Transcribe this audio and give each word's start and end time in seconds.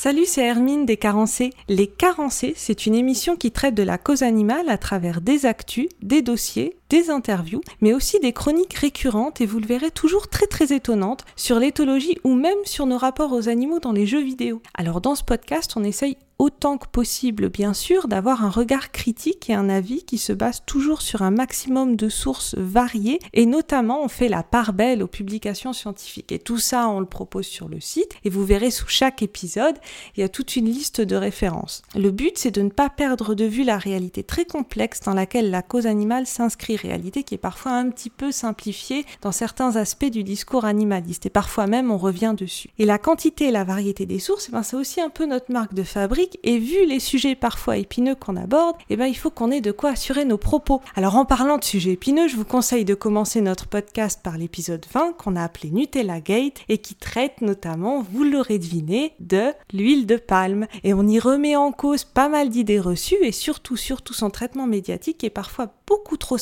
Salut, 0.00 0.26
c'est 0.26 0.46
Hermine 0.46 0.86
des 0.86 0.96
Carencés. 0.96 1.52
Les 1.66 1.88
Carencés, 1.88 2.52
c'est 2.56 2.86
une 2.86 2.94
émission 2.94 3.34
qui 3.34 3.50
traite 3.50 3.74
de 3.74 3.82
la 3.82 3.98
cause 3.98 4.22
animale 4.22 4.68
à 4.68 4.78
travers 4.78 5.20
des 5.20 5.44
actus, 5.44 5.88
des 6.02 6.22
dossiers, 6.22 6.77
des 6.90 7.10
interviews, 7.10 7.60
mais 7.80 7.92
aussi 7.92 8.18
des 8.20 8.32
chroniques 8.32 8.74
récurrentes 8.74 9.40
et 9.40 9.46
vous 9.46 9.60
le 9.60 9.66
verrez 9.66 9.90
toujours 9.90 10.28
très 10.28 10.46
très 10.46 10.72
étonnantes 10.72 11.24
sur 11.36 11.58
l'éthologie 11.58 12.18
ou 12.24 12.34
même 12.34 12.58
sur 12.64 12.86
nos 12.86 12.98
rapports 12.98 13.32
aux 13.32 13.48
animaux 13.48 13.78
dans 13.80 13.92
les 13.92 14.06
jeux 14.06 14.22
vidéo. 14.22 14.62
Alors 14.74 15.00
dans 15.00 15.14
ce 15.14 15.24
podcast, 15.24 15.74
on 15.76 15.84
essaye 15.84 16.16
autant 16.38 16.78
que 16.78 16.86
possible, 16.86 17.48
bien 17.48 17.74
sûr, 17.74 18.06
d'avoir 18.06 18.44
un 18.44 18.50
regard 18.50 18.92
critique 18.92 19.50
et 19.50 19.54
un 19.54 19.68
avis 19.68 20.04
qui 20.04 20.18
se 20.18 20.32
base 20.32 20.62
toujours 20.64 21.02
sur 21.02 21.22
un 21.22 21.30
maximum 21.30 21.96
de 21.96 22.08
sources 22.08 22.54
variées 22.56 23.18
et 23.32 23.44
notamment 23.44 24.04
on 24.04 24.08
fait 24.08 24.28
la 24.28 24.42
part 24.42 24.72
belle 24.72 25.02
aux 25.02 25.08
publications 25.08 25.72
scientifiques. 25.72 26.32
Et 26.32 26.38
tout 26.38 26.58
ça, 26.58 26.88
on 26.88 27.00
le 27.00 27.06
propose 27.06 27.46
sur 27.46 27.68
le 27.68 27.80
site 27.80 28.14
et 28.24 28.30
vous 28.30 28.44
verrez 28.44 28.70
sous 28.70 28.86
chaque 28.86 29.22
épisode, 29.22 29.76
il 30.16 30.20
y 30.20 30.22
a 30.22 30.28
toute 30.28 30.56
une 30.56 30.66
liste 30.66 31.00
de 31.00 31.16
références. 31.16 31.82
Le 31.96 32.10
but, 32.10 32.38
c'est 32.38 32.52
de 32.52 32.62
ne 32.62 32.70
pas 32.70 32.88
perdre 32.88 33.34
de 33.34 33.44
vue 33.44 33.64
la 33.64 33.78
réalité 33.78 34.22
très 34.22 34.44
complexe 34.44 35.00
dans 35.00 35.14
laquelle 35.14 35.50
la 35.50 35.62
cause 35.62 35.86
animale 35.86 36.26
s'inscrit, 36.26 36.76
réalité 36.78 37.22
qui 37.22 37.34
est 37.34 37.38
parfois 37.38 37.72
un 37.72 37.90
petit 37.90 38.10
peu 38.10 38.32
simplifiée 38.32 39.04
dans 39.22 39.32
certains 39.32 39.76
aspects 39.76 40.10
du 40.10 40.24
discours 40.24 40.64
animaliste 40.64 41.26
et 41.26 41.30
parfois 41.30 41.66
même 41.66 41.90
on 41.90 41.98
revient 41.98 42.34
dessus. 42.36 42.70
Et 42.78 42.86
la 42.86 42.98
quantité 42.98 43.46
et 43.46 43.50
la 43.50 43.64
variété 43.64 44.06
des 44.06 44.18
sources, 44.18 44.46
eh 44.48 44.52
ben, 44.52 44.62
c'est 44.62 44.76
aussi 44.76 45.00
un 45.00 45.10
peu 45.10 45.26
notre 45.26 45.52
marque 45.52 45.74
de 45.74 45.82
fabrique 45.82 46.38
et 46.42 46.58
vu 46.58 46.86
les 46.86 47.00
sujets 47.00 47.34
parfois 47.34 47.76
épineux 47.76 48.14
qu'on 48.14 48.36
aborde, 48.36 48.76
eh 48.90 48.96
ben, 48.96 49.06
il 49.06 49.16
faut 49.16 49.30
qu'on 49.30 49.50
ait 49.50 49.60
de 49.60 49.72
quoi 49.72 49.90
assurer 49.90 50.24
nos 50.24 50.38
propos. 50.38 50.80
Alors 50.94 51.16
en 51.16 51.24
parlant 51.24 51.58
de 51.58 51.64
sujets 51.64 51.92
épineux, 51.92 52.28
je 52.28 52.36
vous 52.36 52.44
conseille 52.44 52.84
de 52.84 52.94
commencer 52.94 53.40
notre 53.40 53.66
podcast 53.66 54.20
par 54.22 54.38
l'épisode 54.38 54.84
20 54.92 55.14
qu'on 55.18 55.36
a 55.36 55.42
appelé 55.42 55.70
Nutella 55.70 56.20
Gate 56.20 56.60
et 56.68 56.78
qui 56.78 56.94
traite 56.94 57.40
notamment, 57.40 58.02
vous 58.02 58.24
l'aurez 58.24 58.58
deviné, 58.58 59.14
de 59.20 59.52
l'huile 59.72 60.06
de 60.06 60.16
palme. 60.16 60.66
Et 60.84 60.94
on 60.94 61.06
y 61.06 61.18
remet 61.18 61.56
en 61.56 61.72
cause 61.72 62.04
pas 62.04 62.28
mal 62.28 62.48
d'idées 62.48 62.80
reçues 62.80 63.22
et 63.22 63.32
surtout, 63.32 63.76
surtout 63.76 64.14
son 64.14 64.30
traitement 64.30 64.66
médiatique 64.66 65.24
est 65.24 65.30
parfois 65.30 65.72
beaucoup 65.86 66.16
trop 66.16 66.38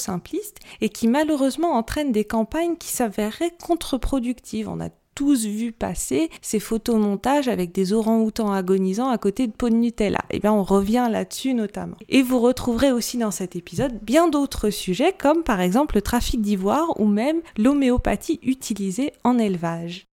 et 0.81 0.89
qui 0.89 1.09
malheureusement 1.09 1.73
entraîne 1.73 2.13
des 2.13 2.25
campagnes 2.25 2.77
qui 2.77 2.89
s'avéreraient 2.89 3.55
contre-productives. 3.63 4.69
On 4.69 4.81
a 4.81 4.91
tous 5.15 5.47
vu 5.47 5.73
passer 5.73 6.31
ces 6.43 6.61
photomontages 6.61 7.49
avec 7.49 7.73
des 7.73 7.93
orangs-outans 7.95 8.53
agonisants 8.53 9.09
à 9.09 9.17
côté 9.17 9.47
de 9.47 9.53
pots 9.53 9.71
de 9.71 9.75
Nutella. 9.75 10.21
Et 10.31 10.37
eh 10.37 10.41
bien 10.41 10.53
on 10.53 10.63
revient 10.63 11.09
là-dessus 11.11 11.55
notamment. 11.55 11.97
Et 12.11 12.23
vous 12.23 12.39
retrouverez 12.39 12.93
aussi 12.93 13.17
dans 13.17 13.31
cet 13.31 13.57
épisode 13.57 13.99
bien 14.03 14.29
d'autres 14.29 14.71
sujets 14.71 15.15
comme 15.17 15.43
par 15.43 15.61
exemple 15.61 15.97
le 15.97 16.03
trafic 16.03 16.43
d'ivoire 16.43 17.01
ou 17.01 17.07
même 17.07 17.41
l'homéopathie 17.57 18.39
utilisée 18.43 19.13
en 19.25 19.39
élevage. 19.39 20.07